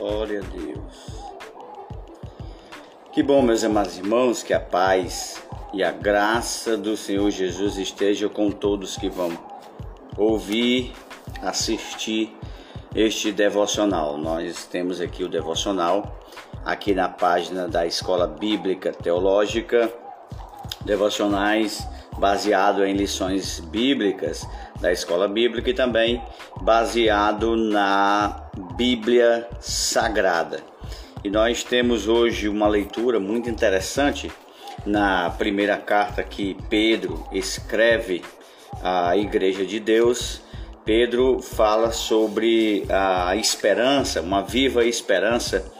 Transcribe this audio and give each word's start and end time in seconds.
Glória 0.00 0.40
a 0.40 0.42
Deus. 0.42 1.20
Que 3.12 3.22
bom, 3.22 3.42
meus 3.42 3.62
amados 3.62 3.98
irmãos, 3.98 4.42
que 4.42 4.54
a 4.54 4.58
paz 4.58 5.42
e 5.74 5.84
a 5.84 5.92
graça 5.92 6.74
do 6.74 6.96
Senhor 6.96 7.30
Jesus 7.30 7.76
esteja 7.76 8.26
com 8.26 8.50
todos 8.50 8.96
que 8.96 9.10
vão 9.10 9.30
ouvir, 10.16 10.94
assistir 11.42 12.34
este 12.94 13.30
devocional. 13.30 14.16
Nós 14.16 14.64
temos 14.64 15.02
aqui 15.02 15.22
o 15.22 15.28
devocional 15.28 16.18
aqui 16.64 16.94
na 16.94 17.10
página 17.10 17.68
da 17.68 17.86
Escola 17.86 18.26
Bíblica 18.26 18.94
Teológica, 18.94 19.92
devocionais 20.82 21.86
baseado 22.18 22.84
em 22.84 22.94
lições 22.94 23.60
bíblicas 23.60 24.46
da 24.80 24.92
escola 24.92 25.28
bíblica 25.28 25.70
e 25.70 25.74
também 25.74 26.22
baseado 26.60 27.56
na 27.56 28.48
Bíblia 28.76 29.48
Sagrada. 29.60 30.60
E 31.22 31.30
nós 31.30 31.62
temos 31.62 32.08
hoje 32.08 32.48
uma 32.48 32.66
leitura 32.66 33.20
muito 33.20 33.50
interessante 33.50 34.30
na 34.86 35.30
primeira 35.30 35.76
carta 35.76 36.22
que 36.22 36.56
Pedro 36.68 37.26
escreve 37.30 38.22
à 38.82 39.16
Igreja 39.16 39.64
de 39.64 39.78
Deus. 39.78 40.40
Pedro 40.84 41.40
fala 41.40 41.92
sobre 41.92 42.86
a 42.88 43.36
esperança, 43.36 44.22
uma 44.22 44.42
viva 44.42 44.84
esperança 44.84 45.70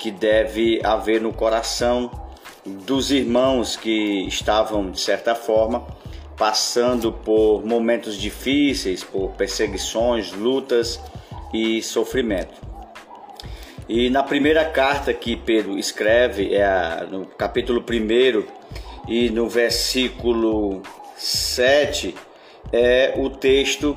que 0.00 0.10
deve 0.10 0.80
haver 0.82 1.20
no 1.20 1.32
coração 1.32 2.10
dos 2.64 3.10
irmãos 3.10 3.76
que 3.76 4.26
estavam, 4.26 4.90
de 4.90 5.00
certa 5.00 5.34
forma, 5.34 5.86
passando 6.36 7.12
por 7.12 7.64
momentos 7.64 8.16
difíceis, 8.16 9.04
por 9.04 9.30
perseguições, 9.32 10.32
lutas 10.32 11.00
e 11.52 11.82
sofrimento. 11.82 12.60
E 13.88 14.08
na 14.08 14.22
primeira 14.22 14.64
carta 14.64 15.12
que 15.12 15.36
Pedro 15.36 15.76
escreve, 15.76 16.54
é 16.54 17.06
no 17.10 17.26
capítulo 17.26 17.80
1 17.80 18.44
e 19.08 19.30
no 19.30 19.48
versículo 19.48 20.82
7, 21.16 22.14
é 22.72 23.14
o 23.16 23.28
texto 23.28 23.96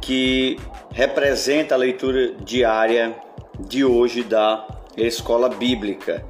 que 0.00 0.58
representa 0.90 1.74
a 1.74 1.78
leitura 1.78 2.32
diária 2.40 3.14
de 3.60 3.84
hoje 3.84 4.22
da 4.22 4.66
escola 4.96 5.48
bíblica. 5.48 6.24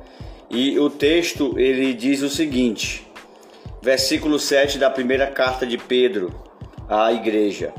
E 0.51 0.79
o 0.79 0.89
texto 0.89 1.59
ele 1.59 1.93
diz 1.93 2.23
o 2.23 2.29
seguinte: 2.29 3.07
versículo 3.83 4.39
7 4.39 4.79
da 4.79 4.89
primeira 4.89 5.27
carta 5.27 5.67
de 5.67 5.77
Pedro 5.77 6.33
à 6.89 7.13
igreja. 7.13 7.73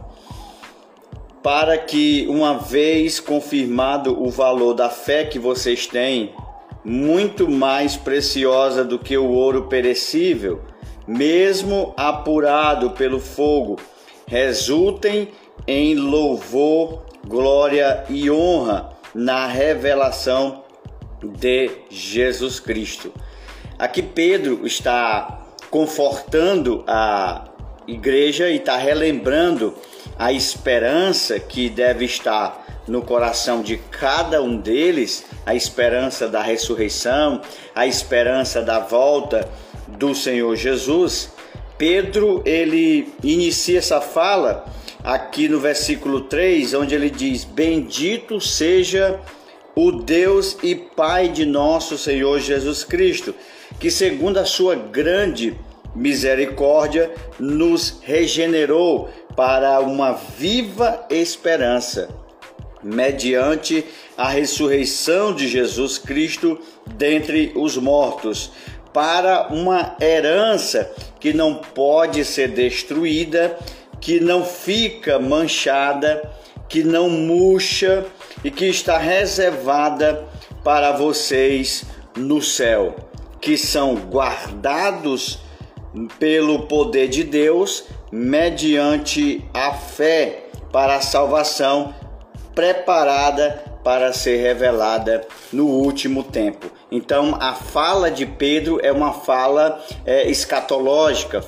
Para 1.42 1.78
que, 1.78 2.26
uma 2.30 2.58
vez 2.58 3.20
confirmado 3.20 4.22
o 4.22 4.30
valor 4.30 4.73
da 4.73 4.90
fé 4.90 5.23
que 5.23 5.40
vocês 5.40 5.88
têm, 5.88 6.34
muito 6.84 7.50
mais 7.50 7.95
preciosa 7.95 8.84
do 8.84 9.00
que 9.00 9.18
o 9.18 9.30
ouro 9.30 9.64
perecível, 9.68 10.62
mesmo 11.08 11.94
apurado 11.95 12.92
pelo 12.92 13.20
fogo, 13.20 13.78
resultem 14.26 15.30
em 15.66 15.95
louvor, 15.95 17.04
glória 17.26 18.04
e 18.10 18.30
honra 18.30 18.92
na 19.14 19.48
revelação 19.48 20.64
de 21.23 21.70
Jesus 21.90 22.60
Cristo. 22.60 23.14
Aqui 23.78 24.02
Pedro 24.02 24.66
está 24.66 25.45
confortando 25.70 26.83
a 26.88 27.45
igreja 27.88 28.50
e 28.50 28.58
está 28.58 28.78
relembrando 28.78 29.73
a 30.17 30.32
esperança 30.32 31.39
que 31.39 31.70
deve 31.70 32.06
estar 32.06 32.66
no 32.88 33.02
coração 33.02 33.61
de 33.61 33.77
cada 33.77 34.42
um 34.42 34.58
deles, 34.58 35.26
a 35.45 35.54
esperança 35.54 36.27
da 36.27 36.42
ressurreição, 36.42 37.42
a 37.76 37.86
esperança 37.86 38.61
da 38.61 38.80
volta 38.80 39.48
do 39.88 40.16
Senhor 40.16 40.56
Jesus. 40.56 41.32
Pedro, 41.77 42.42
ele 42.45 43.14
inicia 43.23 43.80
essa 43.80 44.02
fala 44.02 44.66
aqui 45.04 45.48
no 45.48 45.60
versículo 45.60 46.22
3, 46.22 46.73
onde 46.73 46.95
ele 46.95 47.10
diz: 47.10 47.44
Bendito 47.44 48.42
seja 48.42 49.20
o 49.77 49.92
Deus 49.92 50.58
e 50.64 50.73
Pai 50.73 51.30
de 51.30 51.45
nosso 51.45 51.99
Senhor 51.99 52.39
Jesus 52.39 52.83
Cristo, 52.83 53.36
que 53.80 53.92
segundo 53.92 54.39
a 54.39 54.45
sua 54.45 54.73
grande 54.73 55.55
misericórdia 55.93 57.11
nos 57.39 57.99
regenerou 58.02 59.08
para 59.36 59.80
uma 59.80 60.14
viva 60.14 61.05
esperança, 61.11 62.10
mediante 62.82 63.86
a 64.17 64.27
ressurreição 64.30 65.32
de 65.32 65.48
Jesus 65.48 65.99
Cristo 65.99 66.59
dentre 66.95 67.52
os 67.55 67.77
mortos, 67.77 68.49
para 68.92 69.49
uma 69.49 69.95
herança 70.02 70.92
que 71.20 71.33
não 71.33 71.54
pode 71.54 72.26
ser 72.26 72.48
destruída, 72.48 73.55
que 74.02 74.20
não 74.20 74.44
fica 74.44 75.20
manchada, 75.20 76.27
que 76.70 76.83
não 76.83 77.10
murcha 77.10 78.05
e 78.44 78.52
que 78.52 78.66
está 78.66 78.98
reservada 78.98 80.28
para 80.64 80.92
vocês 80.92 81.86
no 82.16 82.42
céu, 82.42 82.95
que 83.39 83.58
são 83.58 83.95
guardados 83.95 85.39
pelo 86.20 86.67
poder 86.67 87.08
de 87.08 87.23
Deus 87.23 87.86
mediante 88.11 89.44
a 89.54 89.73
fé 89.73 90.48
para 90.72 90.98
a 90.98 91.02
salvação 91.02 91.94
preparada 92.54 93.64
para 93.83 94.11
ser 94.11 94.42
revelada 94.42 95.26
no 95.54 95.66
último 95.67 96.23
tempo. 96.23 96.70
Então, 96.92 97.37
a 97.39 97.53
fala 97.53 98.09
de 98.09 98.25
Pedro 98.25 98.80
é 98.81 98.92
uma 98.92 99.14
fala 99.14 99.83
é, 100.05 100.30
escatológica. 100.30 101.43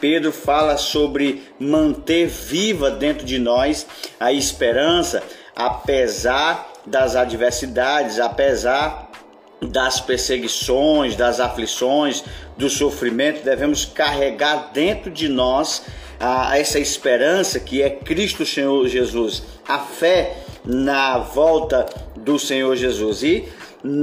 Pedro 0.00 0.30
fala 0.30 0.76
sobre 0.76 1.42
manter 1.58 2.26
viva 2.28 2.90
dentro 2.90 3.26
de 3.26 3.38
nós 3.38 3.86
a 4.20 4.32
esperança, 4.32 5.22
apesar 5.56 6.72
das 6.86 7.16
adversidades, 7.16 8.20
apesar 8.20 9.10
das 9.60 10.00
perseguições, 10.00 11.16
das 11.16 11.40
aflições, 11.40 12.22
do 12.56 12.68
sofrimento, 12.68 13.42
devemos 13.42 13.84
carregar 13.84 14.70
dentro 14.72 15.10
de 15.10 15.28
nós 15.28 15.82
a, 16.20 16.56
essa 16.58 16.78
esperança 16.78 17.58
que 17.58 17.82
é 17.82 17.90
Cristo 17.90 18.46
Senhor 18.46 18.86
Jesus, 18.86 19.42
a 19.66 19.78
fé 19.78 20.43
na 20.64 21.18
volta 21.18 21.86
do 22.16 22.38
Senhor 22.38 22.74
Jesus. 22.76 23.22
E 23.22 23.48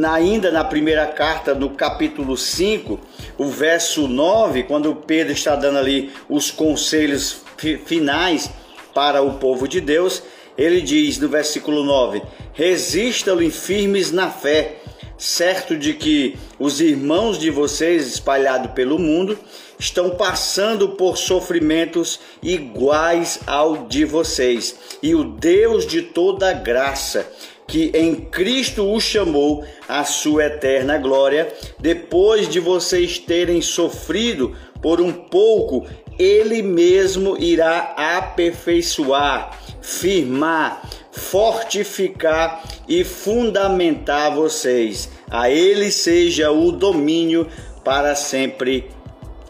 ainda 0.08 0.52
na 0.52 0.64
primeira 0.64 1.08
carta, 1.08 1.56
no 1.56 1.72
capítulo 1.72 2.38
5, 2.38 3.00
o 3.38 3.46
verso 3.50 4.08
9, 4.08 4.64
quando 4.64 4.96
Pedro 4.96 5.34
está 5.34 5.56
dando 5.56 5.80
ali 5.80 6.12
os 6.30 6.52
conselhos 6.52 7.42
finais 7.86 8.52
para 8.94 9.22
o 9.22 9.34
povo 9.34 9.68
de 9.68 9.82
Deus, 9.82 10.22
ele 10.58 10.82
diz 10.82 11.18
no 11.18 11.28
versículo 11.28 11.84
9: 11.84 12.22
Resistam-lhe 12.54 13.50
firmes 13.50 14.12
na 14.12 14.30
fé, 14.30 14.82
certo 15.22 15.78
de 15.78 15.94
que 15.94 16.36
os 16.58 16.82
irmãos 16.82 17.38
de 17.38 17.52
vocês 17.52 18.08
espalhados 18.08 18.72
pelo 18.72 18.98
mundo 18.98 19.38
estão 19.78 20.10
passando 20.10 20.90
por 20.90 21.16
sofrimentos 21.16 22.20
iguais 22.42 23.40
ao 23.46 23.86
de 23.86 24.04
vocês. 24.04 24.76
E 25.02 25.14
o 25.14 25.24
Deus 25.24 25.86
de 25.86 26.02
toda 26.02 26.52
graça, 26.54 27.32
que 27.68 27.92
em 27.94 28.16
Cristo 28.16 28.92
o 28.92 29.00
chamou 29.00 29.64
à 29.88 30.04
sua 30.04 30.46
eterna 30.46 30.98
glória, 30.98 31.54
depois 31.78 32.50
de 32.50 32.60
vocês 32.60 33.20
terem 33.20 33.62
sofrido 33.62 34.56
por 34.82 35.00
um 35.00 35.14
pouco, 35.14 35.86
ele 36.22 36.62
mesmo 36.62 37.36
irá 37.38 37.96
aperfeiçoar, 37.98 39.58
firmar, 39.82 40.88
fortificar 41.12 42.64
e 42.88 43.04
fundamentar 43.04 44.36
vocês. 44.36 45.10
A 45.30 45.50
ele 45.50 45.92
seja 45.92 46.52
o 46.52 46.72
domínio 46.72 47.48
para 47.84 48.16
sempre. 48.16 48.92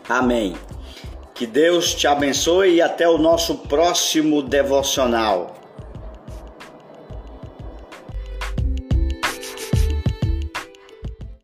Amém. 0.08 0.56
Que 1.36 1.46
Deus 1.46 1.94
te 1.94 2.08
abençoe 2.08 2.76
e 2.76 2.82
até 2.82 3.08
o 3.10 3.18
nosso 3.18 3.56
próximo 3.56 4.42
devocional. 4.42 5.61